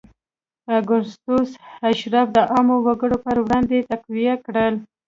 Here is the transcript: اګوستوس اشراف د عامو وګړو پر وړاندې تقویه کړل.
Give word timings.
اګوستوس 0.77 1.51
اشراف 1.89 2.27
د 2.33 2.37
عامو 2.51 2.75
وګړو 2.85 3.17
پر 3.25 3.37
وړاندې 3.43 3.87
تقویه 3.91 4.35
کړل. 4.45 4.73